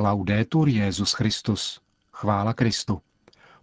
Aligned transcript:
Laudetur 0.00 0.68
Jezus 0.68 1.12
Christus. 1.12 1.80
Chvála 2.12 2.52
Kristu. 2.52 3.00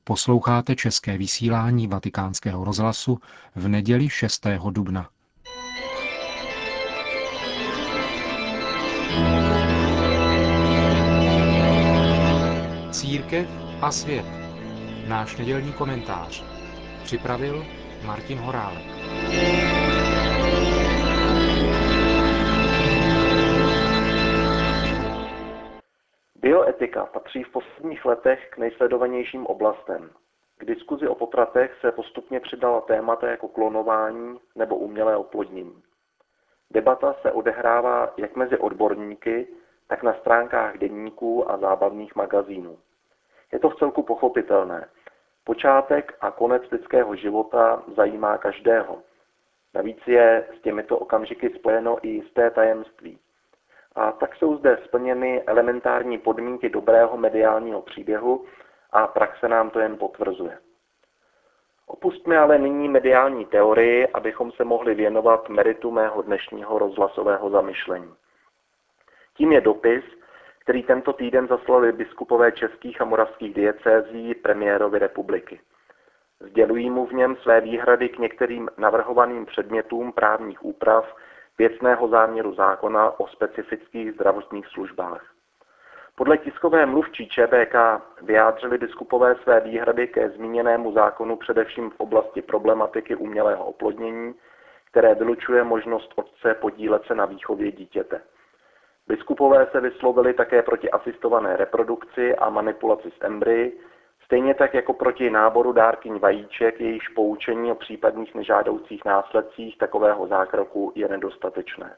Posloucháte 0.04 0.76
české 0.76 1.18
vysílání 1.18 1.88
Vatikánského 1.88 2.64
rozhlasu 2.64 3.20
v 3.56 3.68
neděli 3.68 4.10
6. 4.10 4.48
dubna. 4.70 5.10
Církev 12.92 13.48
a 13.82 13.92
svět. 13.92 14.26
Náš 15.08 15.38
nedělní 15.38 15.74
komentář. 15.74 16.44
Připravil 17.04 17.66
Martin 18.06 18.38
Horálek. 18.38 18.97
Bioetika 26.68 27.06
patří 27.06 27.44
v 27.44 27.52
posledních 27.52 28.06
letech 28.06 28.50
k 28.50 28.58
nejsledovanějším 28.58 29.46
oblastem. 29.46 30.10
K 30.58 30.66
diskuzi 30.66 31.08
o 31.08 31.16
potratech 31.16 31.78
se 31.82 31.92
postupně 31.92 32.40
přidala 32.40 32.82
témata 32.82 33.28
jako 33.28 33.48
klonování 33.48 34.40
nebo 34.56 34.76
umělé 34.76 35.18
oplodnění. 35.18 35.84
Debata 36.72 37.16
se 37.22 37.32
odehrává 37.32 38.14
jak 38.18 38.36
mezi 38.36 38.58
odborníky, 38.58 39.48
tak 39.88 40.04
na 40.04 40.14
stránkách 40.14 40.78
denníků 40.78 41.52
a 41.52 41.58
zábavných 41.58 42.16
magazínů. 42.16 42.78
Je 43.54 43.60
to 43.60 43.70
v 43.70 43.76
celku 43.76 44.04
pochopitelné. 44.04 44.90
Počátek 45.44 46.18
a 46.22 46.32
konec 46.32 46.64
lidského 46.72 47.16
života 47.16 47.84
zajímá 47.96 48.38
každého. 48.38 48.98
Navíc 49.74 50.00
je 50.08 50.48
s 50.58 50.62
těmito 50.62 50.98
okamžiky 50.98 51.50
spojeno 51.50 51.98
i 52.02 52.08
jisté 52.08 52.52
tajemství. 52.52 53.20
A 53.98 54.12
tak 54.12 54.36
jsou 54.36 54.58
zde 54.58 54.78
splněny 54.86 55.44
elementární 55.44 56.18
podmínky 56.18 56.70
dobrého 56.70 57.18
mediálního 57.18 57.82
příběhu 57.82 58.46
a 58.92 59.08
praxe 59.08 59.48
nám 59.48 59.70
to 59.70 59.80
jen 59.80 59.98
potvrzuje. 59.98 60.58
Opustme 61.88 62.38
ale 62.38 62.60
nyní 62.60 62.90
mediální 62.90 63.46
teorii, 63.46 64.08
abychom 64.08 64.52
se 64.52 64.64
mohli 64.64 64.96
věnovat 64.96 65.50
meritu 65.50 65.92
mého 65.92 66.22
dnešního 66.22 66.80
rozhlasového 66.80 67.50
zamyšlení. 67.50 68.14
Tím 69.38 69.52
je 69.52 69.62
dopis, 69.62 70.04
který 70.60 70.84
tento 70.84 71.14
týden 71.14 71.48
zaslali 71.48 71.92
biskupové 71.92 72.52
českých 72.52 73.02
a 73.02 73.06
moravských 73.06 73.54
diecézí 73.54 74.36
premiérovi 74.36 75.00
republiky. 75.00 75.60
Sdělují 76.40 76.90
mu 76.90 77.06
v 77.06 77.12
něm 77.14 77.36
své 77.36 77.62
výhrady 77.62 78.10
k 78.10 78.20
některým 78.20 78.70
navrhovaným 78.78 79.46
předmětům 79.46 80.12
právních 80.12 80.66
úprav 80.66 81.16
věcného 81.58 82.08
záměru 82.08 82.54
zákona 82.54 83.20
o 83.20 83.28
specifických 83.28 84.14
zdravotních 84.14 84.68
službách. 84.68 85.34
Podle 86.16 86.38
tiskové 86.38 86.86
mluvčí 86.86 87.28
ČBK 87.28 87.76
vyjádřili 88.22 88.78
biskupové 88.78 89.36
své 89.36 89.60
výhrady 89.60 90.08
ke 90.08 90.30
zmíněnému 90.30 90.92
zákonu 90.92 91.36
především 91.36 91.90
v 91.90 92.00
oblasti 92.00 92.42
problematiky 92.42 93.16
umělého 93.16 93.66
oplodnění, 93.66 94.36
které 94.92 95.16
vylučuje 95.16 95.64
možnost 95.64 96.14
otce 96.16 96.54
podílet 96.54 97.04
se 97.06 97.16
na 97.16 97.26
výchově 97.26 97.72
dítěte. 97.72 98.22
Biskupové 99.08 99.68
se 99.72 99.82
vyslovili 99.82 100.34
také 100.34 100.62
proti 100.62 100.92
asistované 100.92 101.58
reprodukci 101.58 102.36
a 102.36 102.50
manipulaci 102.50 103.12
s 103.12 103.26
embryi, 103.26 103.80
stejně 104.28 104.54
tak 104.54 104.74
jako 104.74 104.94
proti 104.94 105.30
náboru 105.30 105.72
dárkyň 105.72 106.20
vajíček, 106.20 106.82
jejichž 106.82 107.08
poučení 107.08 107.72
o 107.72 107.76
případných 107.76 108.36
nežádoucích 108.36 109.06
následcích 109.06 109.78
takového 109.78 110.28
zákroku 110.28 110.92
je 110.96 111.08
nedostatečné. 111.08 111.96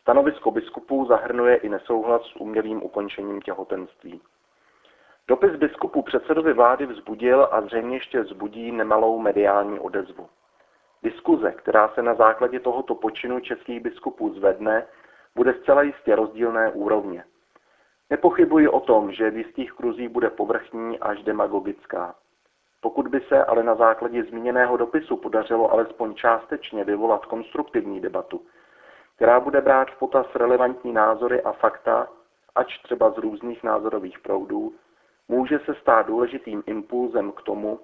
Stanovisko 0.00 0.50
biskupů 0.50 1.06
zahrnuje 1.06 1.56
i 1.56 1.68
nesouhlas 1.68 2.22
s 2.22 2.36
umělým 2.36 2.82
ukončením 2.82 3.40
těhotenství. 3.40 4.20
Dopis 5.28 5.56
biskupu 5.56 6.02
předsedovi 6.02 6.52
vlády 6.52 6.86
vzbudil 6.86 7.48
a 7.50 7.60
zřejmě 7.60 7.96
ještě 7.96 8.20
vzbudí 8.20 8.72
nemalou 8.72 9.18
mediální 9.18 9.80
odezvu. 9.80 10.28
Diskuze, 11.02 11.52
která 11.52 11.88
se 11.88 12.02
na 12.02 12.14
základě 12.14 12.60
tohoto 12.60 12.94
počinu 12.94 13.40
českých 13.40 13.80
biskupů 13.80 14.34
zvedne, 14.34 14.86
bude 15.34 15.54
zcela 15.54 15.82
jistě 15.82 16.16
rozdílné 16.16 16.70
úrovně. 16.70 17.24
Nepochybuji 18.10 18.68
o 18.68 18.80
tom, 18.80 19.12
že 19.12 19.30
v 19.30 19.36
jistých 19.36 19.72
kruzích 19.72 20.08
bude 20.08 20.30
povrchní 20.30 20.98
až 20.98 21.22
demagogická. 21.22 22.14
Pokud 22.80 23.08
by 23.08 23.20
se 23.20 23.44
ale 23.44 23.62
na 23.62 23.74
základě 23.74 24.24
zmíněného 24.24 24.76
dopisu 24.76 25.16
podařilo 25.16 25.72
alespoň 25.72 26.14
částečně 26.14 26.84
vyvolat 26.84 27.26
konstruktivní 27.26 28.00
debatu, 28.00 28.42
která 29.16 29.40
bude 29.40 29.60
brát 29.60 29.90
v 29.90 29.98
potaz 29.98 30.26
relevantní 30.34 30.92
názory 30.92 31.42
a 31.42 31.52
fakta, 31.52 32.08
ač 32.54 32.78
třeba 32.82 33.10
z 33.10 33.18
různých 33.18 33.62
názorových 33.62 34.18
proudů, 34.18 34.74
může 35.28 35.58
se 35.58 35.74
stát 35.74 36.06
důležitým 36.06 36.62
impulzem 36.66 37.32
k 37.32 37.42
tomu, 37.42 37.80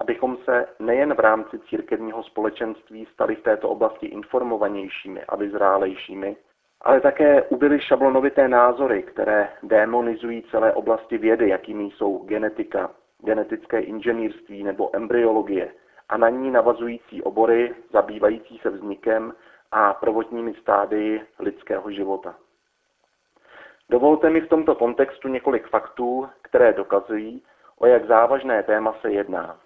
abychom 0.00 0.36
se 0.44 0.68
nejen 0.78 1.14
v 1.14 1.20
rámci 1.20 1.58
církevního 1.58 2.22
společenství 2.22 3.06
stali 3.12 3.36
v 3.36 3.42
této 3.42 3.68
oblasti 3.68 4.06
informovanějšími 4.06 5.24
a 5.24 5.36
vyzrálejšími, 5.36 6.36
ale 6.80 7.00
také 7.00 7.42
ubyly 7.42 7.80
šablonovité 7.80 8.48
názory, 8.48 9.02
které 9.02 9.48
demonizují 9.62 10.42
celé 10.50 10.72
oblasti 10.72 11.18
vědy, 11.18 11.48
jakými 11.48 11.84
jsou 11.84 12.18
genetika, 12.18 12.90
genetické 13.24 13.80
inženýrství 13.80 14.62
nebo 14.62 14.96
embryologie 14.96 15.72
a 16.08 16.16
na 16.16 16.28
ní 16.28 16.50
navazující 16.50 17.22
obory 17.22 17.74
zabývající 17.92 18.58
se 18.58 18.70
vznikem 18.70 19.34
a 19.72 19.94
prvotními 19.94 20.54
stádii 20.54 21.22
lidského 21.38 21.90
života. 21.90 22.34
Dovolte 23.90 24.30
mi 24.30 24.40
v 24.40 24.48
tomto 24.48 24.74
kontextu 24.74 25.28
několik 25.28 25.68
faktů, 25.68 26.28
které 26.42 26.72
dokazují, 26.72 27.42
o 27.78 27.86
jak 27.86 28.06
závažné 28.06 28.62
téma 28.62 28.94
se 29.00 29.10
jedná. 29.10 29.60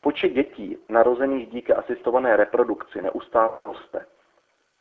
Počet 0.00 0.28
dětí 0.28 0.78
narozených 0.88 1.48
díky 1.48 1.72
asistované 1.72 2.36
reprodukci 2.36 3.02
neustále 3.02 3.58
roste. 3.64 4.06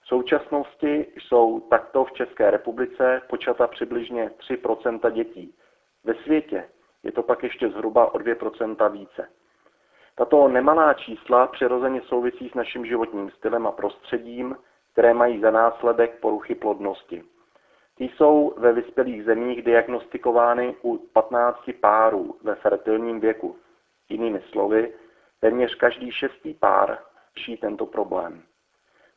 Současnosti 0.08 1.06
jsou 1.16 1.60
takto 1.60 2.06
v 2.06 2.12
České 2.12 2.52
republice 2.52 3.22
počata 3.30 3.68
přibližně 3.68 4.32
3% 4.50 5.12
dětí. 5.12 5.56
Ve 6.04 6.14
světě 6.14 6.70
je 7.04 7.12
to 7.12 7.24
pak 7.24 7.44
ještě 7.44 7.70
zhruba 7.70 8.14
o 8.14 8.18
2% 8.18 8.92
více. 8.92 9.30
Tato 10.16 10.48
nemalá 10.48 10.94
čísla 10.94 11.48
přirozeně 11.48 12.02
souvisí 12.02 12.50
s 12.50 12.54
naším 12.54 12.86
životním 12.86 13.30
stylem 13.30 13.68
a 13.68 13.72
prostředím, 13.72 14.58
které 14.92 15.14
mají 15.14 15.42
za 15.42 15.52
následek 15.52 16.20
poruchy 16.20 16.56
plodnosti. 16.56 17.24
Ty 17.96 18.04
jsou 18.04 18.54
ve 18.58 18.74
vyspělých 18.74 19.24
zemích 19.24 19.64
diagnostikovány 19.64 20.76
u 20.82 20.98
15 20.98 21.60
párů 21.82 22.36
ve 22.44 22.56
fertilním 22.56 23.20
věku. 23.20 23.56
Jinými 24.10 24.42
slovy, 24.52 24.94
téměř 25.40 25.76
každý 25.76 26.12
šestý 26.12 26.54
pár 26.54 26.98
řeší 27.38 27.58
tento 27.58 27.86
problém. 27.86 28.44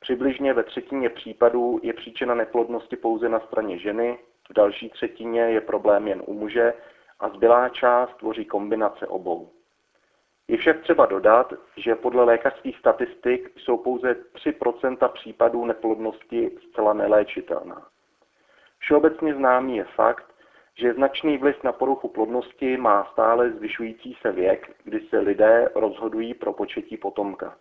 Přibližně 0.00 0.54
ve 0.54 0.62
třetině 0.62 1.08
případů 1.08 1.80
je 1.82 1.92
příčina 1.92 2.34
neplodnosti 2.34 2.96
pouze 2.96 3.28
na 3.28 3.40
straně 3.40 3.78
ženy, 3.78 4.18
v 4.50 4.52
další 4.52 4.90
třetině 4.90 5.40
je 5.40 5.60
problém 5.60 6.08
jen 6.08 6.22
u 6.26 6.34
muže 6.34 6.74
a 7.20 7.28
zbylá 7.28 7.68
část 7.68 8.16
tvoří 8.16 8.44
kombinace 8.44 9.06
obou. 9.06 9.50
Je 10.48 10.56
však 10.56 10.80
třeba 10.80 11.06
dodat, 11.06 11.52
že 11.76 11.94
podle 11.94 12.24
lékařských 12.24 12.78
statistik 12.78 13.52
jsou 13.56 13.76
pouze 13.76 14.16
3% 14.34 15.08
případů 15.08 15.64
neplodnosti 15.64 16.50
zcela 16.68 16.92
neléčitelná. 16.92 17.86
Všeobecně 18.78 19.34
známý 19.34 19.76
je 19.76 19.84
fakt, 19.84 20.26
že 20.74 20.94
značný 20.94 21.38
vliv 21.38 21.62
na 21.64 21.72
poruchu 21.72 22.08
plodnosti 22.08 22.76
má 22.76 23.08
stále 23.12 23.50
zvyšující 23.50 24.16
se 24.20 24.32
věk, 24.32 24.76
kdy 24.84 25.00
se 25.00 25.18
lidé 25.18 25.68
rozhodují 25.74 26.34
pro 26.34 26.52
početí 26.52 26.96
potomka. 26.96 27.56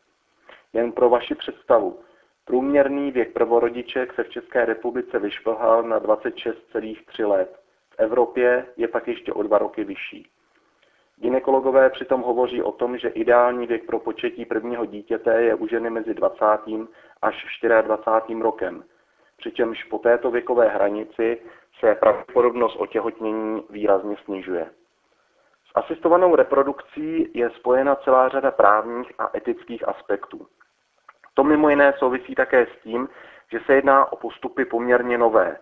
Jen 0.74 0.92
pro 0.92 1.10
vaši 1.10 1.36
představu, 1.36 2.00
Průměrný 2.50 3.12
věk 3.12 3.34
prvorodiček 3.34 4.14
se 4.14 4.24
v 4.24 4.30
České 4.30 4.66
republice 4.66 5.20
vyšplhal 5.20 5.84
na 5.84 6.00
26,3 6.00 7.28
let. 7.28 7.60
V 7.90 7.96
Evropě 7.98 8.66
je 8.78 8.88
pak 8.88 9.08
ještě 9.08 9.34
o 9.34 9.44
dva 9.44 9.58
roky 9.58 9.84
vyšší. 9.84 10.28
Ginekologové 11.18 11.90
přitom 11.90 12.22
hovoří 12.22 12.62
o 12.62 12.72
tom, 12.72 12.98
že 12.98 13.08
ideální 13.08 13.68
věk 13.68 13.86
pro 13.86 14.00
početí 14.00 14.46
prvního 14.46 14.86
dítěte 14.86 15.42
je 15.42 15.56
u 15.56 15.68
ženy 15.68 15.90
mezi 15.90 16.14
20. 16.14 16.46
až 17.22 17.62
24. 17.82 18.42
rokem, 18.42 18.84
přičemž 19.38 19.84
po 19.84 19.98
této 20.00 20.32
věkové 20.32 20.70
hranici 20.70 21.42
se 21.80 21.96
pravděpodobnost 21.96 22.76
otěhotnění 22.76 23.64
výrazně 23.70 24.16
snižuje. 24.26 24.66
S 25.66 25.72
asistovanou 25.76 26.36
reprodukcí 26.36 27.32
je 27.34 27.50
spojena 27.50 27.96
celá 27.96 28.30
řada 28.30 28.52
právních 28.52 29.12
a 29.20 29.38
etických 29.38 29.88
aspektů. 29.88 30.48
To 31.40 31.44
mimo 31.44 31.70
jiné 31.70 31.94
souvisí 31.98 32.36
také 32.36 32.66
s 32.66 32.84
tím, 32.84 33.10
že 33.52 33.60
se 33.66 33.74
jedná 33.74 34.12
o 34.12 34.16
postupy 34.16 34.66
poměrně 34.66 35.18
nové, 35.18 35.58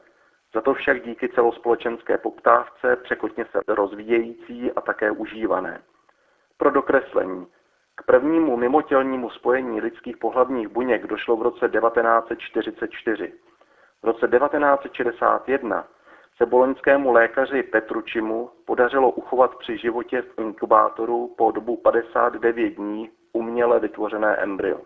za 0.53 0.61
to 0.61 0.73
však 0.73 1.03
díky 1.03 1.29
celospolečenské 1.29 2.17
poptávce 2.17 2.95
překotně 2.95 3.45
se 3.45 3.59
rozvíjející 3.67 4.71
a 4.71 4.81
také 4.81 5.11
užívané. 5.11 5.81
Pro 6.57 6.71
dokreslení. 6.71 7.47
K 7.95 8.03
prvnímu 8.03 8.57
mimotělnímu 8.57 9.29
spojení 9.29 9.81
lidských 9.81 10.17
pohlavních 10.17 10.67
buněk 10.67 11.07
došlo 11.07 11.35
v 11.35 11.41
roce 11.41 11.69
1944. 11.69 13.33
V 14.01 14.05
roce 14.05 14.27
1961 14.27 15.87
se 16.37 16.45
boloňskému 16.45 17.11
lékaři 17.11 17.63
Petručimu 17.63 18.49
podařilo 18.65 19.11
uchovat 19.11 19.55
při 19.55 19.77
životě 19.77 20.21
v 20.21 20.39
inkubátoru 20.39 21.35
po 21.37 21.51
dobu 21.51 21.77
59 21.77 22.69
dní 22.69 23.09
uměle 23.33 23.79
vytvořené 23.79 24.35
embryo. 24.35 24.81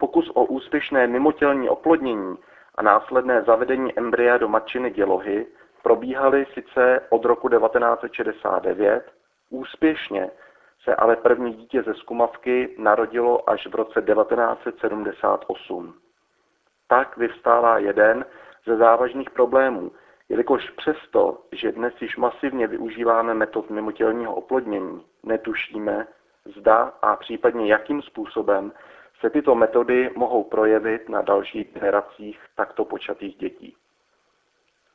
Pokus 0.00 0.30
o 0.34 0.44
úspěšné 0.44 1.06
mimotělní 1.06 1.68
oplodnění 1.68 2.36
a 2.74 2.82
následné 2.82 3.42
zavedení 3.42 3.98
embrya 3.98 4.38
do 4.38 4.48
matčiny 4.48 4.90
dělohy 4.90 5.46
probíhaly 5.82 6.46
sice 6.54 7.00
od 7.08 7.24
roku 7.24 7.48
1969, 7.48 9.12
úspěšně 9.50 10.30
se 10.84 10.96
ale 10.96 11.16
první 11.16 11.52
dítě 11.52 11.82
ze 11.82 11.94
skumavky 11.94 12.74
narodilo 12.78 13.50
až 13.50 13.66
v 13.66 13.74
roce 13.74 14.02
1978. 14.02 15.94
Tak 16.88 17.16
vyvstává 17.16 17.78
jeden 17.78 18.24
ze 18.66 18.76
závažných 18.76 19.30
problémů, 19.30 19.92
jelikož 20.28 20.70
přesto, 20.70 21.38
že 21.52 21.72
dnes 21.72 21.94
již 22.00 22.16
masivně 22.16 22.66
využíváme 22.66 23.34
metod 23.34 23.70
mimotělního 23.70 24.34
oplodnění, 24.34 25.04
netušíme, 25.22 26.06
zda 26.44 26.92
a 27.02 27.16
případně 27.16 27.72
jakým 27.72 28.02
způsobem 28.02 28.72
se 29.20 29.30
tyto 29.30 29.54
metody 29.54 30.10
mohou 30.16 30.44
projevit 30.44 31.08
na 31.08 31.22
dalších 31.22 31.72
generacích 31.74 32.40
takto 32.56 32.84
počatých 32.84 33.36
dětí. 33.36 33.76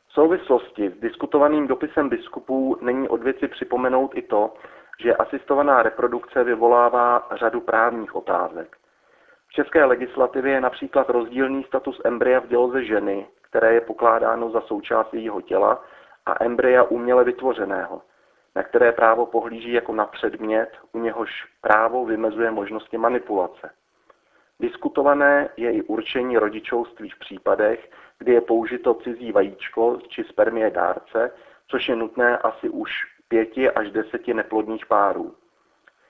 V 0.08 0.14
souvislosti 0.14 0.90
s 0.90 1.00
diskutovaným 1.00 1.68
dopisem 1.68 2.10
biskupů 2.10 2.78
není 2.82 3.10
od 3.10 3.24
věci 3.24 3.48
připomenout 3.48 4.12
i 4.18 4.22
to, 4.22 4.54
že 5.00 5.16
asistovaná 5.16 5.84
reprodukce 5.84 6.44
vyvolává 6.44 7.28
řadu 7.32 7.62
právních 7.62 8.16
otázek. 8.16 8.78
V 9.48 9.54
české 9.54 9.86
legislativě 9.86 10.54
je 10.54 10.62
například 10.62 11.10
rozdílný 11.10 11.64
status 11.64 12.02
embrya 12.06 12.40
v 12.40 12.48
děloze 12.48 12.84
ženy, 12.84 13.28
které 13.42 13.74
je 13.74 13.82
pokládáno 13.82 14.50
za 14.50 14.62
součást 14.62 15.14
jejího 15.14 15.42
těla, 15.42 15.84
a 16.26 16.44
embrya 16.44 16.84
uměle 16.84 17.24
vytvořeného, 17.24 18.02
na 18.56 18.64
které 18.64 18.92
právo 18.92 19.26
pohlíží 19.26 19.72
jako 19.72 19.94
na 19.94 20.06
předmět, 20.06 20.70
u 20.92 21.00
něhož 21.00 21.30
právo 21.62 22.06
vymezuje 22.06 22.52
možnosti 22.52 22.98
manipulace. 22.98 23.70
Diskutované 24.60 25.50
je 25.58 25.72
i 25.72 25.82
určení 25.82 26.38
rodičovství 26.38 27.10
v 27.10 27.20
případech, 27.20 27.90
kdy 28.20 28.34
je 28.34 28.42
použito 28.42 28.94
cizí 28.94 29.32
vajíčko 29.32 30.00
či 30.08 30.24
spermie 30.24 30.70
dárce, 30.70 31.32
což 31.68 31.90
je 31.90 31.96
nutné 31.96 32.38
asi 32.38 32.70
už 32.70 32.92
pěti 33.28 33.70
až 33.72 33.92
deseti 33.92 34.34
neplodných 34.34 34.86
párů. 34.86 35.36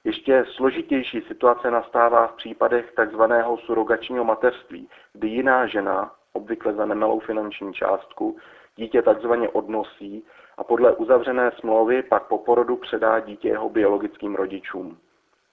Ještě 0.04 0.46
složitější 0.56 1.22
situace 1.22 1.72
nastává 1.72 2.28
v 2.28 2.36
případech 2.36 2.94
tzv. 2.96 3.22
surogačního 3.66 4.24
mateřství, 4.24 4.90
kdy 5.14 5.28
jiná 5.28 5.68
žena, 5.68 6.16
obvykle 6.34 6.74
za 6.74 6.86
nemalou 6.86 7.20
finanční 7.20 7.74
částku, 7.74 8.38
dítě 8.76 9.02
takzvaně 9.02 9.50
odnosí 9.50 10.26
a 10.58 10.64
podle 10.64 10.96
uzavřené 10.96 11.52
smlouvy 11.60 12.04
pak 12.04 12.28
po 12.28 12.38
porodu 12.38 12.76
předá 12.76 13.20
dítě 13.20 13.48
jeho 13.48 13.70
biologickým 13.70 14.36
rodičům. 14.36 14.98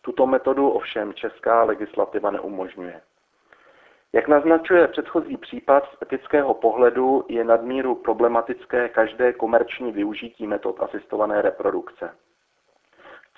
Tuto 0.02 0.26
metodu 0.26 0.69
ovšem 0.69 1.14
česká 1.14 1.62
legislativa 1.62 2.31
neumožňuje. 2.31 3.00
Jak 4.12 4.28
naznačuje 4.28 4.88
předchozí 4.88 5.37
případ, 5.37 5.84
z 5.84 6.02
etického 6.02 6.54
pohledu 6.54 7.25
je 7.28 7.44
nadmíru 7.44 7.94
problematické 7.94 8.88
každé 8.88 9.32
komerční 9.32 9.93
využití 9.93 10.46
metod 10.46 10.81
asistované 10.81 11.43
reprodukce. 11.43 12.14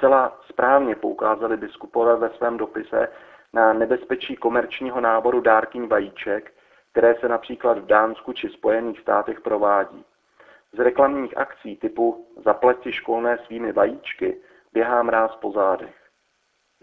Celá 0.00 0.38
správně 0.48 0.96
poukázali 0.96 1.56
biskupové 1.56 2.16
ve 2.16 2.30
svém 2.30 2.56
dopise 2.56 3.08
na 3.52 3.72
nebezpečí 3.72 4.36
komerčního 4.36 5.00
náboru 5.00 5.40
dárkyň 5.40 5.88
vajíček, 5.88 6.52
které 6.92 7.14
se 7.14 7.28
například 7.28 7.78
v 7.78 7.86
Dánsku 7.86 8.32
či 8.32 8.48
Spojených 8.48 9.00
státech 9.00 9.40
provádí. 9.40 10.04
Z 10.72 10.78
reklamních 10.78 11.36
akcí 11.36 11.76
typu 11.76 12.26
zaplati 12.44 12.92
školné 12.92 13.38
svými 13.38 13.72
vajíčky 13.72 14.36
běhá 14.72 15.02
mráz 15.02 15.36
po 15.36 15.50
zádech. 15.52 16.03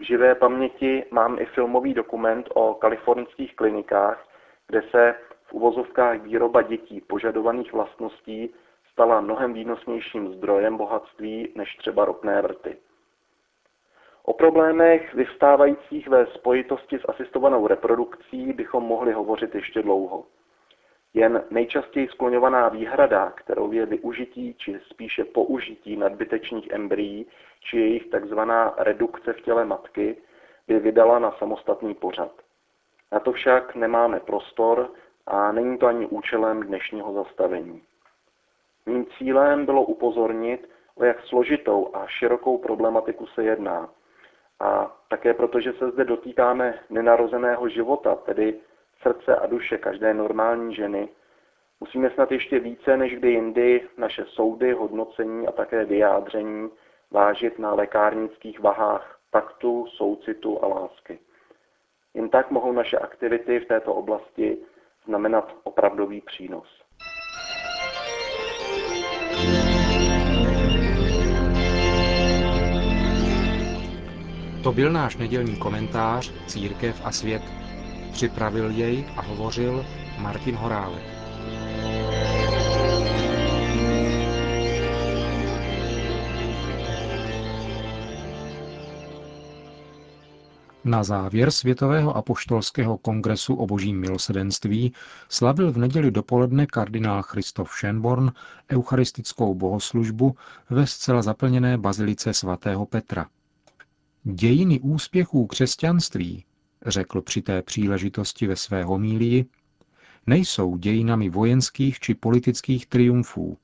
Živé 0.02 0.34
paměti 0.34 1.04
mám 1.10 1.38
i 1.38 1.46
filmový 1.46 1.94
dokument 1.94 2.48
o 2.54 2.74
kalifornských 2.74 3.56
klinikách, 3.56 4.28
kde 4.66 4.82
se 4.82 5.14
v 5.44 5.52
uvozovkách 5.52 6.20
výroba 6.20 6.62
dětí 6.62 7.00
požadovaných 7.00 7.72
vlastností 7.72 8.54
stala 8.92 9.20
mnohem 9.20 9.52
výnosnějším 9.52 10.34
zdrojem 10.34 10.76
bohatství 10.76 11.52
než 11.56 11.76
třeba 11.76 12.04
ropné 12.04 12.42
vrty. 12.42 12.76
O 14.22 14.32
problémech 14.32 15.14
vyvstávajících 15.14 16.08
ve 16.08 16.26
spojitosti 16.26 16.98
s 16.98 17.08
asistovanou 17.08 17.66
reprodukcí 17.66 18.52
bychom 18.52 18.82
mohli 18.82 19.12
hovořit 19.12 19.54
ještě 19.54 19.82
dlouho. 19.82 20.24
Jen 21.14 21.44
nejčastěji 21.50 22.08
skloňovaná 22.08 22.68
výhrada, 22.68 23.30
kterou 23.30 23.72
je 23.72 23.86
využití 23.86 24.54
či 24.54 24.80
spíše 24.90 25.24
použití 25.24 25.96
nadbytečných 25.96 26.70
embryí 26.70 27.26
či 27.60 27.78
jejich 27.78 28.06
takzvaná 28.06 28.74
redukce 28.78 29.32
v 29.32 29.40
těle 29.40 29.64
matky, 29.64 30.16
by 30.68 30.78
vydala 30.78 31.18
na 31.18 31.32
samostatný 31.32 31.94
pořad. 31.94 32.32
Na 33.12 33.20
to 33.20 33.32
však 33.32 33.74
nemáme 33.74 34.20
prostor 34.20 34.90
a 35.26 35.52
není 35.52 35.78
to 35.78 35.86
ani 35.86 36.06
účelem 36.06 36.62
dnešního 36.62 37.12
zastavení. 37.12 37.82
Mým 38.86 39.06
cílem 39.18 39.66
bylo 39.66 39.82
upozornit, 39.82 40.68
o 40.94 41.04
jak 41.04 41.20
složitou 41.20 41.90
a 41.94 42.06
širokou 42.06 42.58
problematiku 42.58 43.26
se 43.26 43.44
jedná. 43.44 43.88
A 44.60 44.96
také 45.08 45.34
proto, 45.34 45.60
že 45.60 45.72
se 45.72 45.90
zde 45.90 46.04
dotýkáme 46.04 46.78
nenarozeného 46.90 47.68
života, 47.68 48.14
tedy 48.14 48.60
srdce 49.02 49.36
a 49.36 49.46
duše 49.46 49.78
každé 49.78 50.14
normální 50.14 50.74
ženy, 50.74 51.08
musíme 51.80 52.10
snad 52.10 52.32
ještě 52.32 52.58
více 52.58 52.96
než 52.96 53.16
kdy 53.16 53.30
jindy 53.30 53.88
naše 53.96 54.24
soudy, 54.24 54.72
hodnocení 54.72 55.46
a 55.46 55.52
také 55.52 55.84
vyjádření 55.84 56.70
vážit 57.10 57.58
na 57.58 57.74
lékárnických 57.74 58.60
vahách 58.60 59.18
taktu, 59.30 59.86
soucitu 59.86 60.64
a 60.64 60.66
lásky. 60.66 61.18
Jen 62.14 62.28
tak 62.28 62.50
mohou 62.50 62.72
naše 62.72 62.98
aktivity 62.98 63.60
v 63.60 63.68
této 63.68 63.94
oblasti 63.94 64.58
znamenat 65.06 65.56
opravdový 65.64 66.20
přínos. 66.20 66.82
To 74.62 74.72
byl 74.72 74.92
náš 74.92 75.16
nedělní 75.16 75.56
komentář 75.56 76.32
Církev 76.46 77.06
a 77.06 77.12
svět 77.12 77.61
Připravil 78.12 78.70
jej 78.70 79.04
a 79.16 79.22
hovořil 79.22 79.86
Martin 80.18 80.54
Horálek. 80.54 81.02
Na 90.84 91.04
závěr 91.04 91.50
Světového 91.50 92.16
apoštolského 92.16 92.98
kongresu 92.98 93.54
o 93.54 93.66
božím 93.66 94.00
milosedenství 94.00 94.92
slavil 95.28 95.72
v 95.72 95.78
neděli 95.78 96.10
dopoledne 96.10 96.66
kardinál 96.66 97.22
Christoph 97.22 97.70
Schönborn 97.70 98.32
eucharistickou 98.72 99.54
bohoslužbu 99.54 100.36
ve 100.70 100.86
zcela 100.86 101.22
zaplněné 101.22 101.78
bazilice 101.78 102.34
svatého 102.34 102.86
Petra. 102.86 103.26
Dějiny 104.24 104.80
úspěchů 104.80 105.46
křesťanství 105.46 106.44
řekl 106.86 107.22
při 107.22 107.42
té 107.42 107.62
příležitosti 107.62 108.46
ve 108.46 108.56
své 108.56 108.84
homílii, 108.84 109.44
nejsou 110.26 110.76
dějinami 110.76 111.30
vojenských 111.30 112.00
či 112.00 112.14
politických 112.14 112.86
triumfů, 112.86 113.58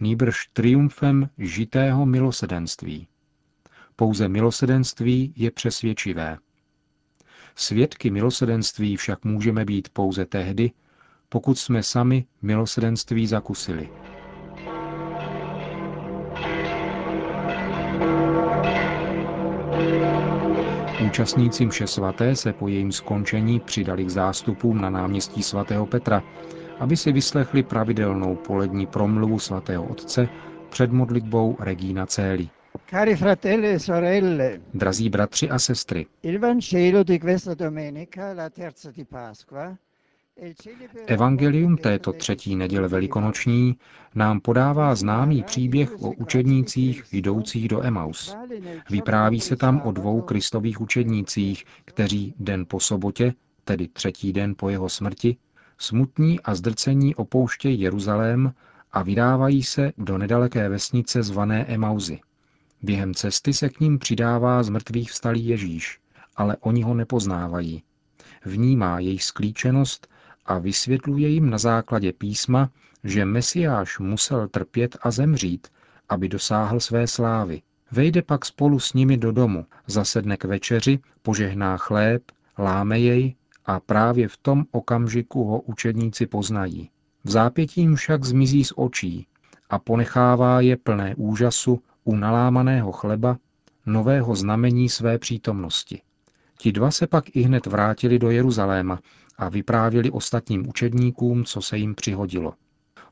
nýbrž 0.00 0.48
triumfem 0.52 1.30
žitého 1.38 2.06
milosedenství. 2.06 3.08
Pouze 3.96 4.28
milosedenství 4.28 5.32
je 5.36 5.50
přesvědčivé. 5.50 6.38
Svědky 7.54 8.10
milosedenství 8.10 8.96
však 8.96 9.24
můžeme 9.24 9.64
být 9.64 9.88
pouze 9.88 10.24
tehdy, 10.26 10.70
pokud 11.28 11.58
jsme 11.58 11.82
sami 11.82 12.24
milosedenství 12.42 13.26
zakusili. 13.26 13.88
Účastníci 21.06 21.66
mše 21.66 21.86
svaté 21.86 22.36
se 22.36 22.52
po 22.52 22.68
jejím 22.68 22.92
skončení 22.92 23.60
přidali 23.60 24.04
k 24.04 24.10
zástupům 24.10 24.80
na 24.80 24.90
náměstí 24.90 25.42
svatého 25.42 25.86
Petra, 25.86 26.22
aby 26.78 26.96
si 26.96 27.12
vyslechli 27.12 27.62
pravidelnou 27.62 28.34
polední 28.36 28.86
promluvu 28.86 29.38
svatého 29.38 29.84
otce 29.84 30.28
před 30.68 30.92
modlitbou 30.92 31.56
Regina 31.60 32.06
Céli. 32.06 32.48
Cari 32.90 33.16
fratelli 33.16 33.68
e 33.68 33.78
sorelle, 33.78 34.60
Drazí 34.74 35.08
bratři 35.08 35.50
a 35.50 35.58
sestry, 35.58 36.06
il 36.22 36.38
Vangelo 36.38 37.02
di 37.04 37.18
questa 37.18 37.54
domenica, 37.54 38.32
la 38.32 38.50
terza 38.50 38.90
di 38.90 39.04
Pasqua, 39.04 39.76
Evangelium 41.06 41.76
této 41.76 42.12
třetí 42.12 42.56
neděle 42.56 42.88
velikonoční 42.88 43.76
nám 44.14 44.40
podává 44.40 44.94
známý 44.94 45.42
příběh 45.42 46.02
o 46.02 46.12
učednících 46.12 47.04
jdoucích 47.12 47.68
do 47.68 47.84
Emaus. 47.84 48.36
Vypráví 48.90 49.40
se 49.40 49.56
tam 49.56 49.80
o 49.84 49.92
dvou 49.92 50.20
kristových 50.20 50.80
učednících, 50.80 51.64
kteří 51.84 52.34
den 52.38 52.64
po 52.68 52.80
sobotě, 52.80 53.34
tedy 53.64 53.88
třetí 53.88 54.32
den 54.32 54.54
po 54.58 54.68
jeho 54.68 54.88
smrti, 54.88 55.36
smutní 55.78 56.40
a 56.40 56.54
zdrcení 56.54 57.14
opouštějí 57.14 57.80
Jeruzalém 57.80 58.54
a 58.92 59.02
vydávají 59.02 59.62
se 59.62 59.92
do 59.98 60.18
nedaleké 60.18 60.68
vesnice 60.68 61.22
zvané 61.22 61.64
Emauzy. 61.64 62.20
Během 62.82 63.14
cesty 63.14 63.52
se 63.52 63.68
k 63.68 63.80
ním 63.80 63.98
přidává 63.98 64.62
z 64.62 64.68
mrtvých 64.68 65.10
vstalý 65.10 65.46
Ježíš, 65.46 66.00
ale 66.36 66.56
oni 66.60 66.82
ho 66.82 66.94
nepoznávají. 66.94 67.82
Vnímá 68.44 68.98
jejich 68.98 69.24
sklíčenost 69.24 70.08
a 70.46 70.58
vysvětluje 70.58 71.28
jim 71.28 71.50
na 71.50 71.58
základě 71.58 72.12
písma, 72.12 72.70
že 73.04 73.24
Mesiáš 73.24 73.98
musel 73.98 74.48
trpět 74.48 74.96
a 75.02 75.10
zemřít, 75.10 75.68
aby 76.08 76.28
dosáhl 76.28 76.80
své 76.80 77.06
slávy. 77.06 77.62
Vejde 77.92 78.22
pak 78.22 78.44
spolu 78.44 78.78
s 78.78 78.92
nimi 78.92 79.16
do 79.16 79.32
domu, 79.32 79.66
zasedne 79.86 80.36
k 80.36 80.44
večeři, 80.44 80.98
požehná 81.22 81.76
chléb, 81.76 82.22
láme 82.58 82.98
jej 82.98 83.34
a 83.66 83.80
právě 83.80 84.28
v 84.28 84.36
tom 84.36 84.64
okamžiku 84.70 85.44
ho 85.44 85.60
učedníci 85.60 86.26
poznají. 86.26 86.90
V 87.24 87.30
zápětím 87.30 87.96
však 87.96 88.24
zmizí 88.24 88.64
z 88.64 88.72
očí 88.76 89.26
a 89.70 89.78
ponechává 89.78 90.60
je 90.60 90.76
plné 90.76 91.14
úžasu 91.16 91.82
u 92.04 92.16
nalámaného 92.16 92.92
chleba, 92.92 93.36
nového 93.86 94.36
znamení 94.36 94.88
své 94.88 95.18
přítomnosti. 95.18 96.02
Ti 96.58 96.72
dva 96.72 96.90
se 96.90 97.06
pak 97.06 97.36
i 97.36 97.42
hned 97.42 97.66
vrátili 97.66 98.18
do 98.18 98.30
Jeruzaléma 98.30 99.00
a 99.38 99.48
vyprávěli 99.48 100.10
ostatním 100.10 100.68
učedníkům, 100.68 101.44
co 101.44 101.62
se 101.62 101.78
jim 101.78 101.94
přihodilo. 101.94 102.54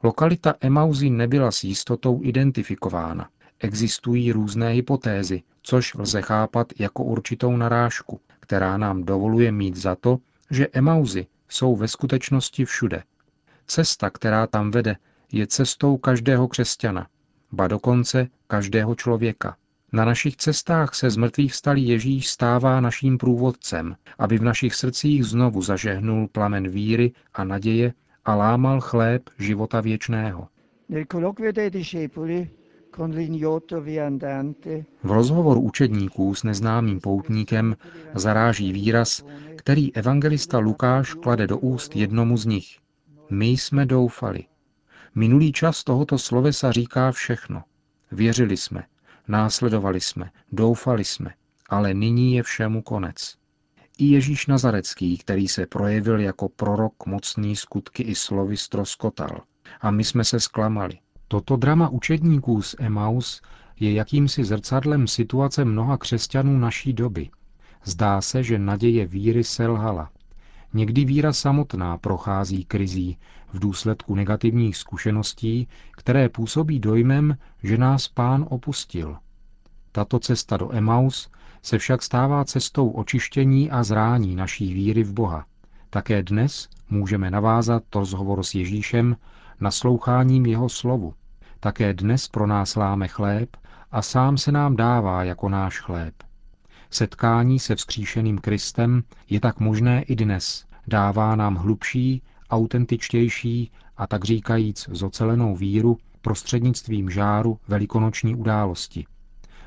Lokalita 0.02 0.54
Emauzy 0.60 1.10
nebyla 1.10 1.50
s 1.50 1.64
jistotou 1.64 2.20
identifikována. 2.22 3.28
Existují 3.58 4.32
různé 4.32 4.70
hypotézy, 4.70 5.42
což 5.62 5.94
lze 5.94 6.22
chápat 6.22 6.72
jako 6.78 7.04
určitou 7.04 7.56
narážku, 7.56 8.20
která 8.40 8.76
nám 8.76 9.04
dovoluje 9.04 9.52
mít 9.52 9.76
za 9.76 9.94
to, 9.94 10.18
že 10.50 10.68
Emauzy 10.72 11.26
jsou 11.48 11.76
ve 11.76 11.88
skutečnosti 11.88 12.64
všude. 12.64 13.02
Cesta, 13.66 14.10
která 14.10 14.46
tam 14.46 14.70
vede, 14.70 14.96
je 15.32 15.46
cestou 15.46 15.96
každého 15.96 16.48
křesťana, 16.48 17.06
ba 17.52 17.68
dokonce 17.68 18.28
každého 18.46 18.94
člověka. 18.94 19.56
Na 19.94 20.04
našich 20.04 20.36
cestách 20.36 20.94
se 20.94 21.10
z 21.10 21.16
mrtvých 21.16 21.52
vstalý 21.52 21.88
Ježíš 21.88 22.28
stává 22.28 22.80
naším 22.80 23.18
průvodcem, 23.18 23.96
aby 24.18 24.38
v 24.38 24.42
našich 24.42 24.74
srdcích 24.74 25.24
znovu 25.24 25.62
zažehnul 25.62 26.28
plamen 26.28 26.68
víry 26.68 27.12
a 27.34 27.44
naděje 27.44 27.92
a 28.24 28.34
lámal 28.34 28.80
chléb 28.80 29.22
života 29.38 29.80
věčného. 29.80 30.48
V 35.02 35.10
rozhovoru 35.10 35.60
učedníků 35.60 36.34
s 36.34 36.42
neznámým 36.42 37.00
poutníkem 37.00 37.76
zaráží 38.14 38.72
výraz, 38.72 39.24
který 39.56 39.96
evangelista 39.96 40.58
Lukáš 40.58 41.14
klade 41.14 41.46
do 41.46 41.58
úst 41.58 41.96
jednomu 41.96 42.36
z 42.36 42.46
nich. 42.46 42.78
My 43.30 43.46
jsme 43.46 43.86
doufali. 43.86 44.44
Minulý 45.14 45.52
čas 45.52 45.84
tohoto 45.84 46.18
slovesa 46.18 46.72
říká 46.72 47.12
všechno. 47.12 47.62
Věřili 48.12 48.56
jsme, 48.56 48.82
následovali 49.28 50.00
jsme, 50.00 50.30
doufali 50.52 51.04
jsme, 51.04 51.34
ale 51.68 51.94
nyní 51.94 52.34
je 52.34 52.42
všemu 52.42 52.82
konec. 52.82 53.36
I 53.98 54.04
Ježíš 54.04 54.46
Nazarecký, 54.46 55.18
který 55.18 55.48
se 55.48 55.66
projevil 55.66 56.20
jako 56.20 56.48
prorok 56.48 57.06
mocný 57.06 57.56
skutky 57.56 58.02
i 58.02 58.14
slovy 58.14 58.56
stroskotal. 58.56 59.42
A 59.80 59.90
my 59.90 60.04
jsme 60.04 60.24
se 60.24 60.40
zklamali. 60.40 60.98
Toto 61.28 61.56
drama 61.56 61.88
učedníků 61.88 62.62
z 62.62 62.76
Emaus 62.78 63.42
je 63.80 63.92
jakýmsi 63.92 64.44
zrcadlem 64.44 65.06
situace 65.06 65.64
mnoha 65.64 65.96
křesťanů 65.98 66.58
naší 66.58 66.92
doby. 66.92 67.30
Zdá 67.84 68.20
se, 68.20 68.42
že 68.42 68.58
naděje 68.58 69.06
víry 69.06 69.44
selhala. 69.44 70.10
Někdy 70.74 71.04
víra 71.04 71.32
samotná 71.32 71.98
prochází 71.98 72.64
krizí 72.64 73.18
v 73.52 73.58
důsledku 73.58 74.14
negativních 74.14 74.76
zkušeností, 74.76 75.68
které 75.92 76.28
působí 76.28 76.80
dojmem, 76.80 77.36
že 77.62 77.78
nás 77.78 78.08
pán 78.08 78.46
opustil. 78.50 79.16
Tato 79.92 80.18
cesta 80.18 80.56
do 80.56 80.74
Emaus 80.74 81.30
se 81.62 81.78
však 81.78 82.02
stává 82.02 82.44
cestou 82.44 82.90
očištění 82.90 83.70
a 83.70 83.82
zrání 83.82 84.36
naší 84.36 84.74
víry 84.74 85.02
v 85.02 85.12
Boha. 85.12 85.46
Také 85.90 86.22
dnes 86.22 86.68
můžeme 86.90 87.30
navázat 87.30 87.82
rozhovor 87.94 88.42
s 88.42 88.54
Ježíšem 88.54 89.16
nasloucháním 89.60 90.46
jeho 90.46 90.68
slovu. 90.68 91.14
Také 91.60 91.94
dnes 91.94 92.28
pro 92.28 92.46
nás 92.46 92.76
láme 92.76 93.08
chléb 93.08 93.56
a 93.92 94.02
sám 94.02 94.38
se 94.38 94.52
nám 94.52 94.76
dává 94.76 95.24
jako 95.24 95.48
náš 95.48 95.80
chléb. 95.80 96.14
Setkání 96.94 97.58
se 97.58 97.74
vzkříšeným 97.74 98.38
Kristem 98.38 99.02
je 99.30 99.40
tak 99.40 99.60
možné 99.60 100.02
i 100.02 100.16
dnes. 100.16 100.64
Dává 100.86 101.36
nám 101.36 101.54
hlubší, 101.54 102.22
autentičtější 102.50 103.70
a 103.96 104.06
tak 104.06 104.24
říkajíc 104.24 104.88
zocelenou 104.92 105.56
víru 105.56 105.98
prostřednictvím 106.22 107.10
žáru 107.10 107.58
velikonoční 107.68 108.34
události. 108.34 109.06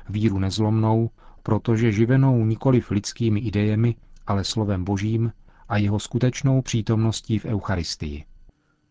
Víru 0.08 0.38
nezlomnou, 0.38 1.10
protože 1.42 1.92
živenou 1.92 2.44
nikoliv 2.44 2.90
lidskými 2.90 3.40
idejemi, 3.40 3.94
ale 4.26 4.44
slovem 4.44 4.84
božím 4.84 5.32
a 5.68 5.76
jeho 5.76 5.98
skutečnou 5.98 6.62
přítomností 6.62 7.38
v 7.38 7.44
Eucharistii. 7.44 8.24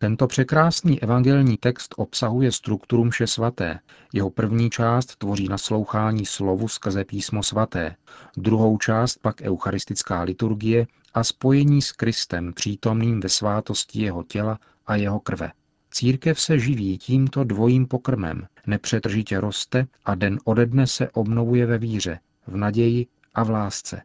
Tento 0.00 0.26
překrásný 0.26 1.02
evangelní 1.02 1.56
text 1.56 1.94
obsahuje 1.96 2.52
strukturu 2.52 3.04
mše 3.04 3.26
svaté. 3.26 3.78
Jeho 4.12 4.30
první 4.30 4.70
část 4.70 5.16
tvoří 5.16 5.48
naslouchání 5.48 6.26
slovu 6.26 6.68
skrze 6.68 7.04
písmo 7.04 7.42
svaté, 7.42 7.96
druhou 8.36 8.78
část 8.78 9.18
pak 9.22 9.42
eucharistická 9.42 10.22
liturgie 10.22 10.86
a 11.14 11.24
spojení 11.24 11.82
s 11.82 11.92
Kristem 11.92 12.52
přítomným 12.52 13.20
ve 13.20 13.28
svátosti 13.28 14.02
jeho 14.02 14.22
těla 14.22 14.58
a 14.86 14.96
jeho 14.96 15.20
krve. 15.20 15.52
Církev 15.90 16.40
se 16.40 16.58
živí 16.58 16.98
tímto 16.98 17.44
dvojím 17.44 17.86
pokrmem, 17.86 18.46
nepřetržitě 18.66 19.40
roste 19.40 19.86
a 20.04 20.14
den 20.14 20.38
ode 20.44 20.66
dne 20.66 20.86
se 20.86 21.10
obnovuje 21.10 21.66
ve 21.66 21.78
víře, 21.78 22.18
v 22.46 22.56
naději 22.56 23.06
a 23.34 23.44
v 23.44 23.50
lásce. 23.50 24.02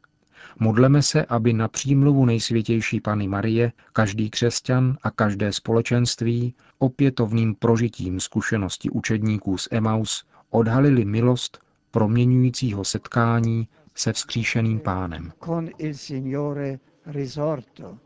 Modleme 0.60 1.02
se, 1.02 1.26
aby 1.26 1.54
na 1.54 1.68
přímluvu 1.68 2.26
nejsvětější 2.26 3.02
Pany 3.02 3.28
Marie 3.28 3.72
každý 3.94 4.30
křesťan 4.30 4.98
a 5.04 5.12
každé 5.12 5.54
společenství 5.54 6.56
opětovným 6.80 7.56
prožitím 7.56 8.20
zkušenosti 8.20 8.90
učedníků 8.90 9.58
z 9.58 9.68
Emaus 9.72 10.26
odhalili 10.50 11.06
milost 11.06 11.60
proměňujícího 11.92 12.84
setkání 12.84 13.68
se 13.96 14.14
vzkříšeným 14.14 14.80
pánem. 14.80 15.32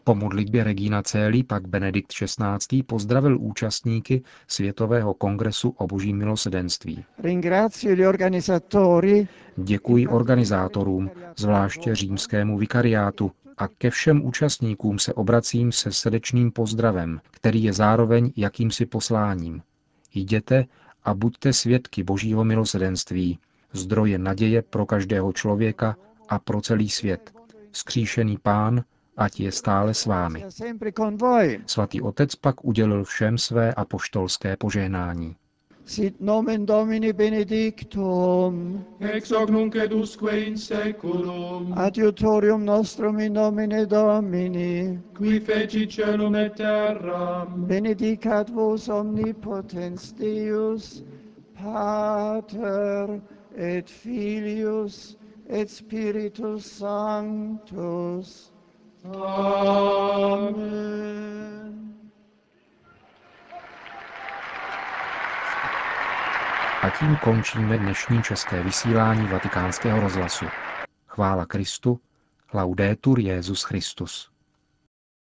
Po 0.03 0.15
modlitbě 0.15 0.63
Regina 0.63 1.03
Céli 1.03 1.43
pak 1.43 1.67
Benedikt 1.67 2.13
XVI. 2.13 2.83
pozdravil 2.83 3.37
účastníky 3.39 4.23
Světového 4.47 5.13
kongresu 5.13 5.69
o 5.69 5.87
božím 5.87 6.17
milosedenství. 6.17 7.05
Děkuji 9.57 10.07
organizátorům, 10.07 11.11
zvláště 11.37 11.95
římskému 11.95 12.57
vikariátu, 12.57 13.31
a 13.57 13.67
ke 13.67 13.89
všem 13.89 14.25
účastníkům 14.25 14.99
se 14.99 15.13
obracím 15.13 15.71
se 15.71 15.91
srdečným 15.91 16.51
pozdravem, 16.51 17.21
který 17.31 17.63
je 17.63 17.73
zároveň 17.73 18.31
jakýmsi 18.35 18.85
posláním. 18.85 19.61
Jděte 20.13 20.65
a 21.03 21.13
buďte 21.13 21.53
svědky 21.53 22.03
božího 22.03 22.43
milosedenství, 22.43 23.39
zdroje 23.73 24.17
naděje 24.17 24.61
pro 24.61 24.85
každého 24.85 25.33
člověka 25.33 25.95
a 26.29 26.39
pro 26.39 26.61
celý 26.61 26.89
svět, 26.89 27.36
skříšený 27.71 28.37
pán, 28.37 28.83
ať 29.17 29.39
je 29.39 29.51
stále 29.51 29.93
s 29.93 30.05
vámi. 30.05 30.45
Svatý 31.65 32.01
otec 32.01 32.35
pak 32.35 32.65
udělil 32.65 33.03
všem 33.03 33.37
své 33.37 33.73
apoštolské 33.73 34.57
požehnání. 34.57 35.35
Sit 35.87 36.21
nomen 36.21 36.65
Domini 36.65 37.13
benedictum, 37.13 38.85
ex 38.99 39.31
hoc 39.31 39.49
nunc 39.49 39.75
et 39.75 39.93
usque 39.93 40.39
in 40.39 40.57
seculum, 40.57 41.73
adiutorium 41.77 42.65
nostrum 42.65 43.19
in 43.19 43.33
nomine 43.33 43.85
Domini, 43.85 44.99
qui 45.17 45.39
feci 45.39 45.87
celum 45.87 46.35
et 46.35 46.55
terram, 46.55 47.65
benedicat 47.67 48.49
vos 48.49 48.89
omnipotens 48.89 50.11
Deus, 50.11 51.03
Pater 51.55 53.21
et 53.55 53.89
Filius 53.89 55.17
et 55.49 55.69
Spiritus 55.69 56.65
Sanctus. 56.77 58.53
Amen. 59.05 60.77
A 66.81 66.89
tím 66.99 67.17
končíme 67.23 67.77
dnešní 67.77 68.23
české 68.23 68.63
vysílání 68.63 69.27
vatikánského 69.27 70.01
rozhlasu. 70.01 70.45
Chvála 71.07 71.45
Kristu, 71.45 71.99
laudetur 72.53 73.19
Jezus 73.19 73.63
Christus. 73.63 74.36